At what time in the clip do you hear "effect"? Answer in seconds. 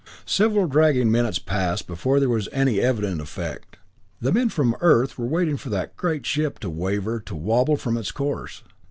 3.21-3.77